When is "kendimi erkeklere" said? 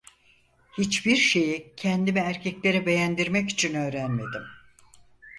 1.77-2.85